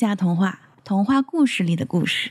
[0.00, 2.30] 下童话，童话故事里的故事。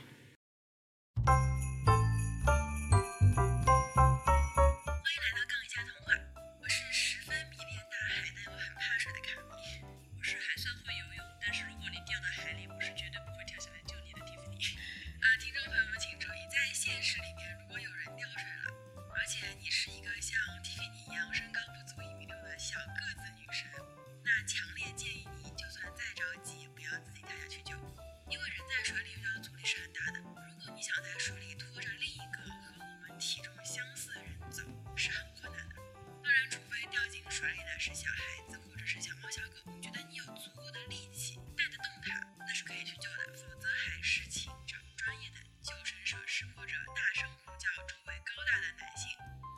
[37.79, 43.31] 是小孩子，或者是小猫小狗，觉得你有足够的力气带得动它，那是可以去救的。
[43.37, 49.07] 否则还是请找专业的救生设施，或者大声呼叫周围高大的男性，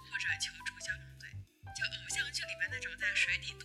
[0.05, 1.33] 或者求助消防队，
[1.73, 3.55] 就偶像剧里面那种在水底。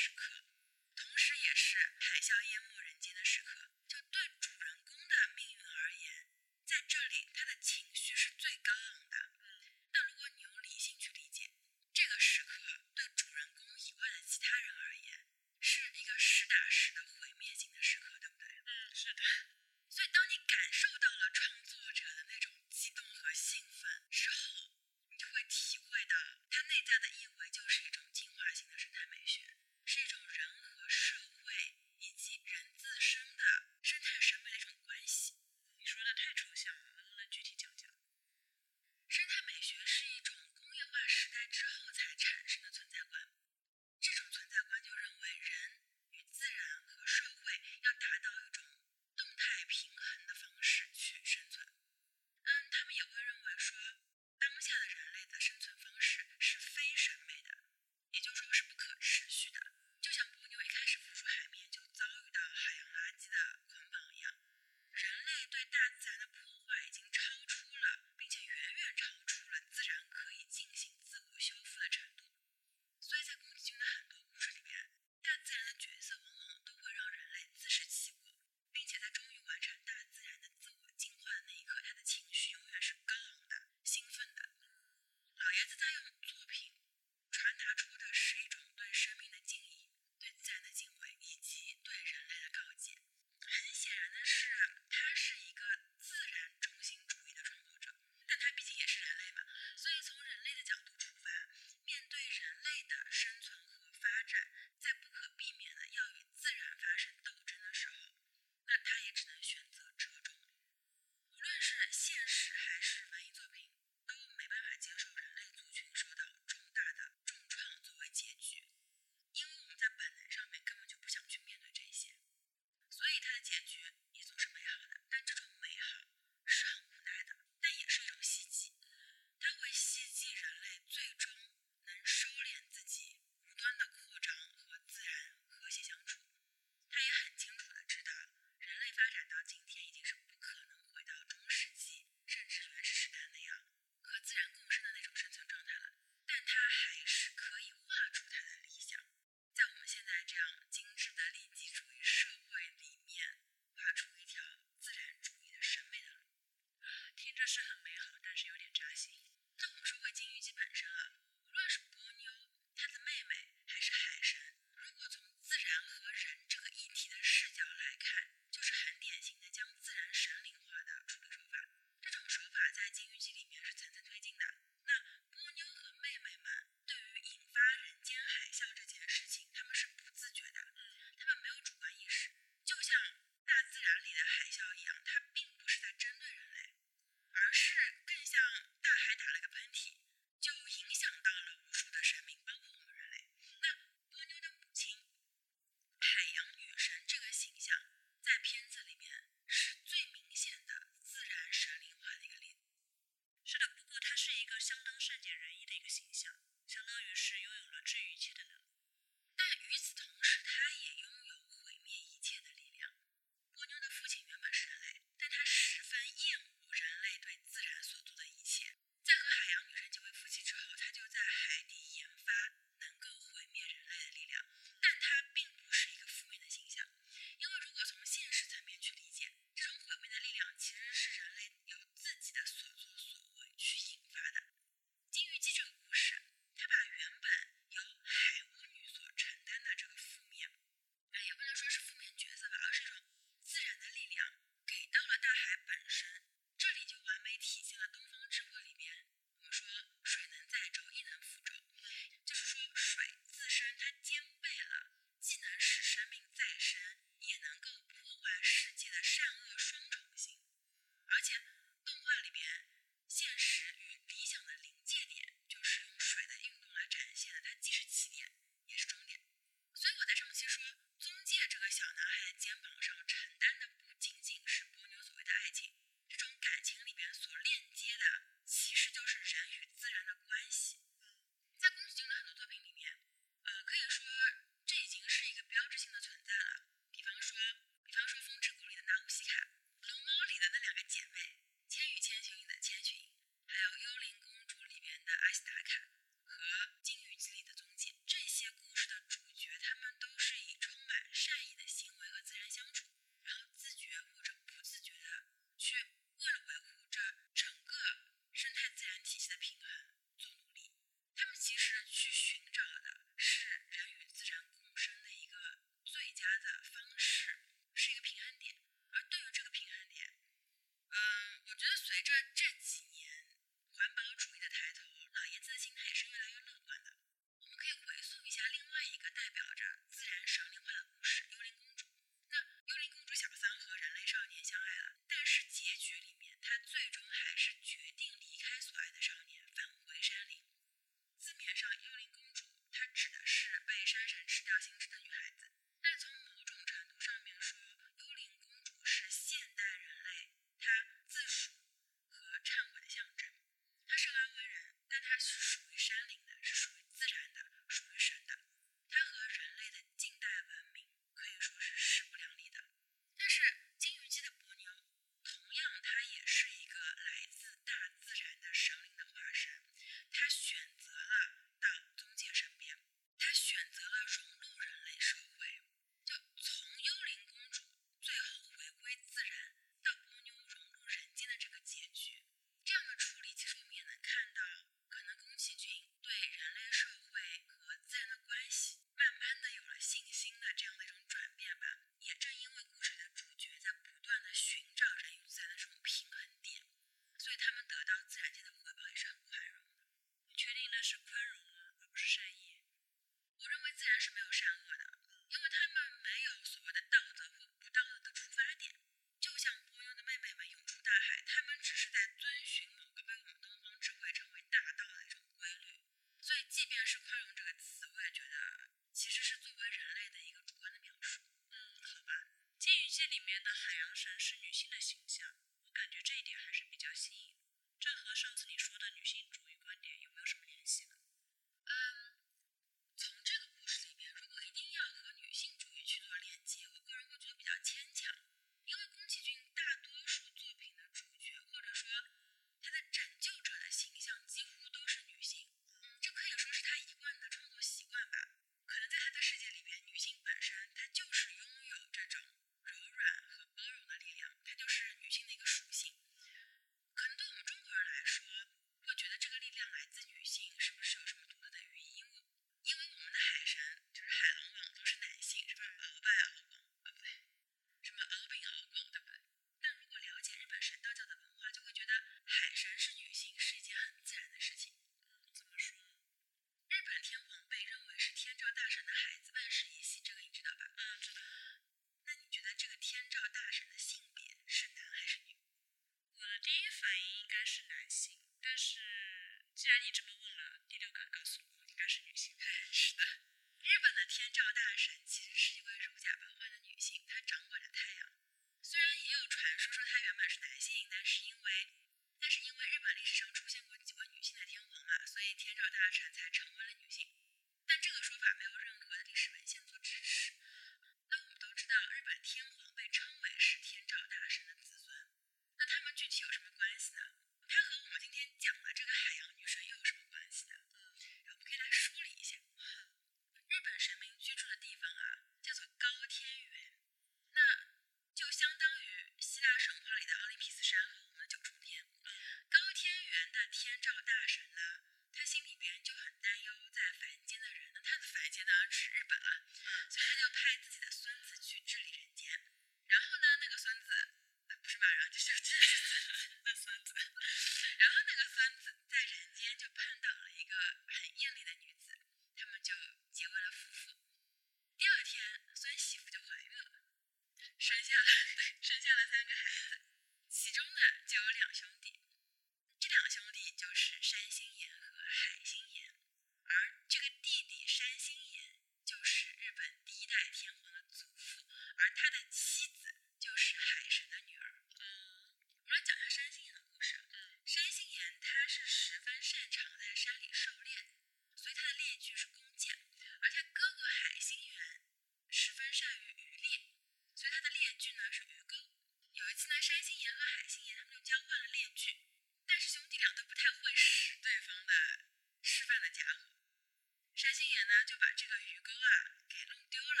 [597.96, 600.00] 就把这个鱼钩啊给弄丢了。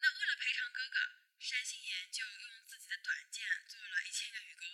[0.00, 0.96] 那为了赔偿哥哥，
[1.36, 4.64] 山心妍就用自己的短剑做了一千个鱼钩，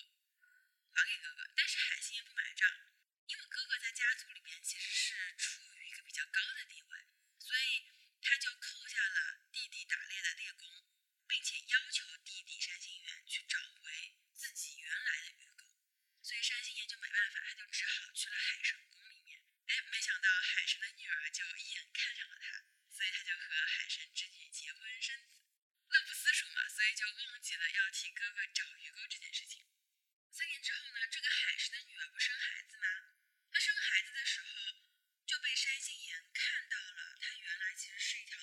[0.94, 1.42] 还给哥哥。
[1.56, 2.70] 但是海心也不买账，
[3.26, 7.10] 因为哥哥在家族里面其实是处于一个比较高的地位，
[7.42, 7.90] 所以
[8.22, 10.70] 他就扣下了弟弟打猎的猎弓，
[11.26, 15.66] 并且要求弟弟山心妍去找回自己原来的鱼钩。
[16.22, 18.78] 所以山心妍就没办法，他就只好去了海上。
[19.90, 25.40] 没想到海神的女儿就一眼看上了他，所以他就和海神之女结婚生子。
[25.88, 29.64] 乐不思蜀嘛，所以就忘记了要替哥哥找鱼钩这件事情。
[30.30, 32.86] 三年之后呢，这个海神的女儿不生孩子吗？
[33.52, 34.50] 她生孩子的时候
[35.24, 38.35] 就被山杏岩看到了，她原来其实是一条。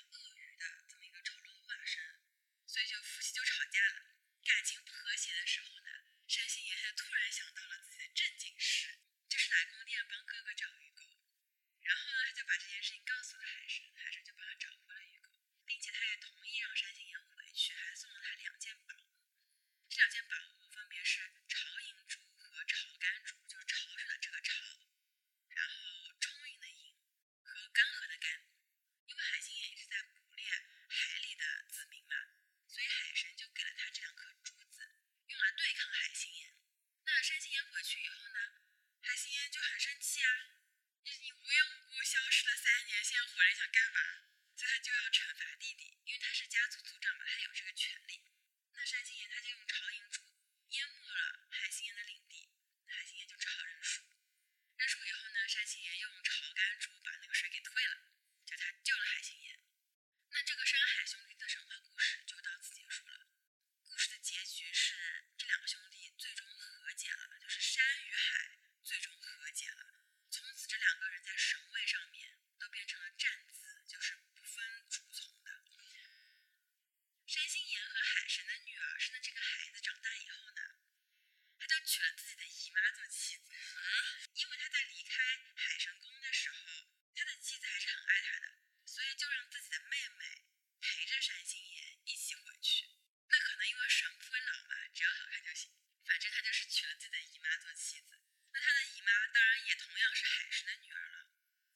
[98.10, 98.19] 子，
[98.51, 101.27] 那他的姨妈当然也同样是海神的女儿了，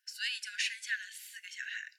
[0.06, 1.94] 所以就生下了四个小孩。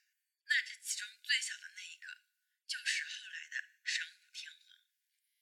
[0.47, 2.25] 那这其中最小的那一个，
[2.66, 4.80] 就是后来的神武天皇。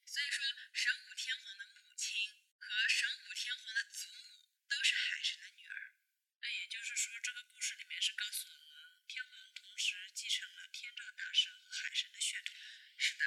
[0.04, 5.94] 所以说，神武天皇的母亲和神武天皇的祖母都是海神的女儿。
[6.40, 12.54] 那也就是说，这个故事里面是告诉我们，天皇同时继承了天照大神和海神的血统。
[12.96, 13.24] 是的，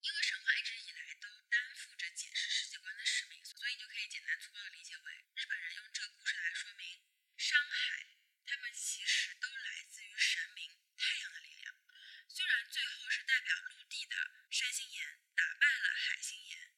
[0.00, 3.39] 因为神话一直以来都担负着解释世界观的使命。
[3.60, 7.04] 所以你就可以简单粗暴的理解为，日本人用这个故事来说明，
[7.36, 8.08] 山海
[8.46, 11.76] 他们其实都来自于神明太阳的力量。
[12.26, 14.16] 虽然最后是代表陆地的
[14.48, 15.04] 山心岩
[15.36, 16.69] 打败了海心岩，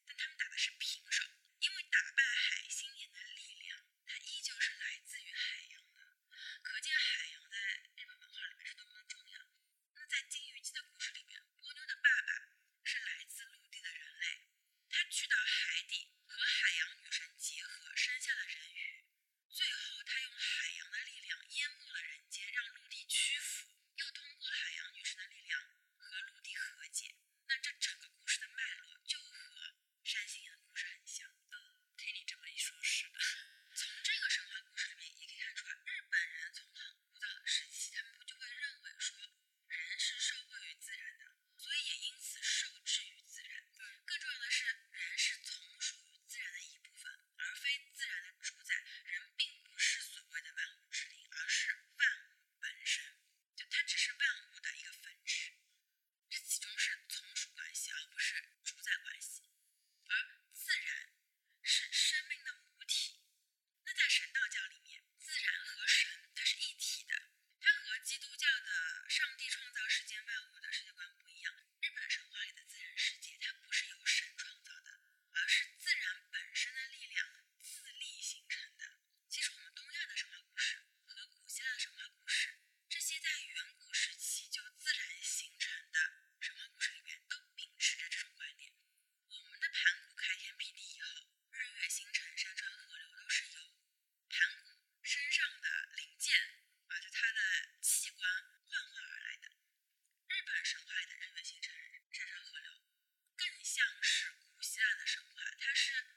[105.75, 106.12] 是。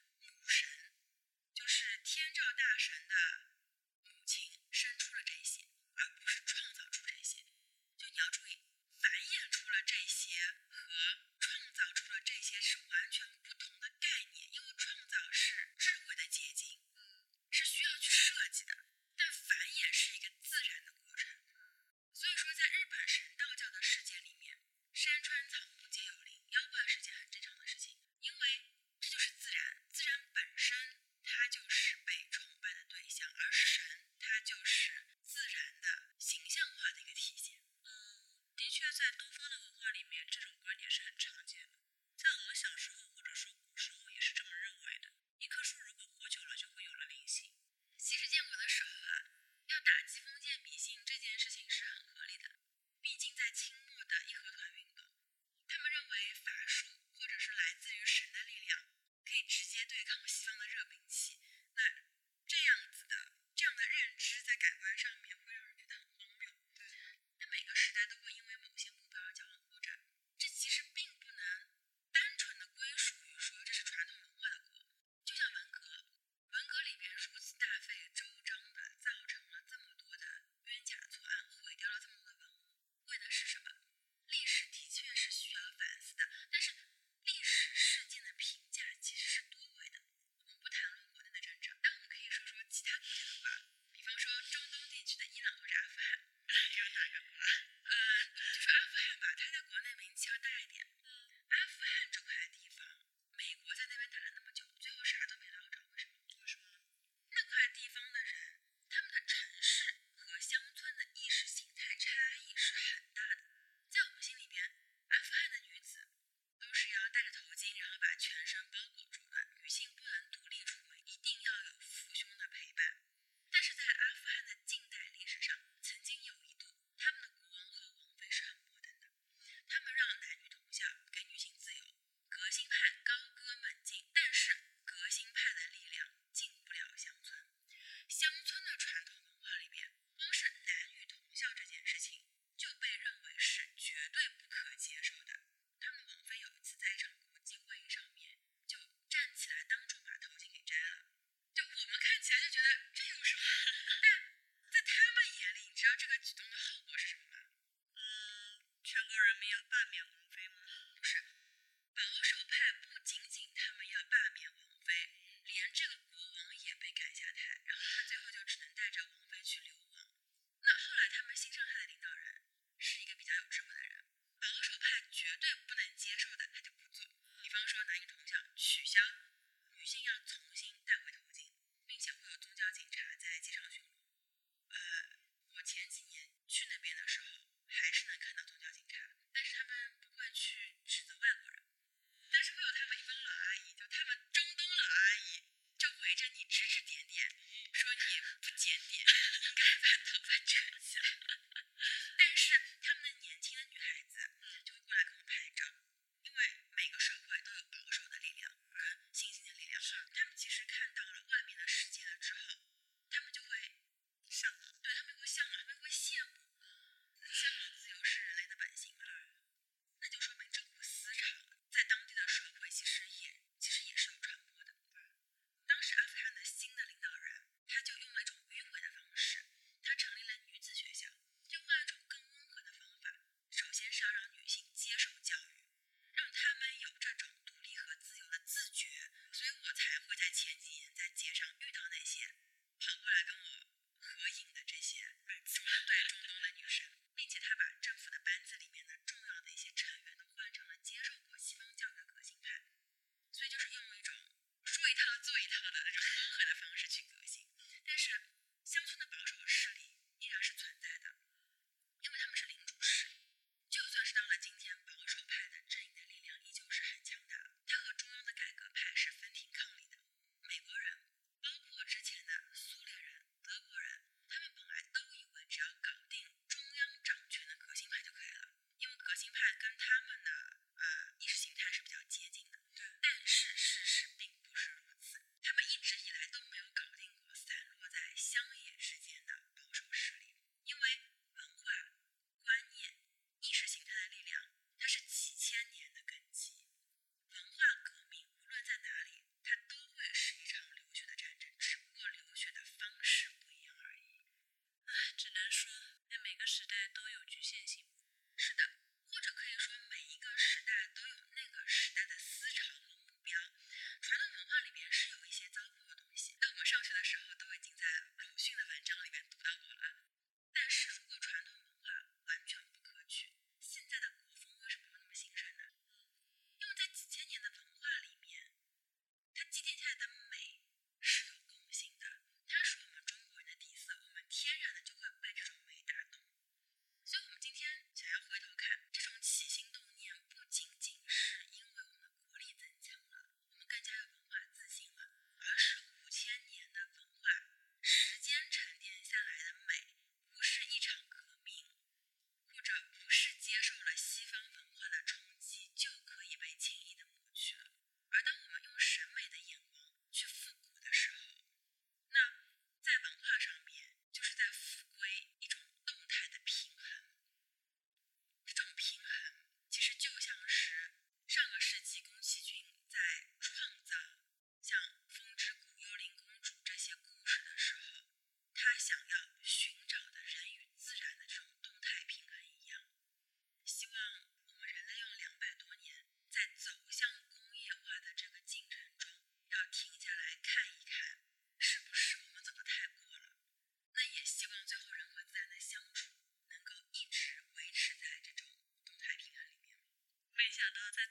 [196.15, 196.64] 着你吃。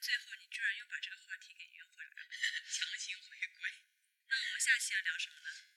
[0.04, 2.28] 最后你居然又把这个话题给约回来了
[2.68, 3.72] 强行回归
[4.28, 5.73] 那我们下期要聊什么呢？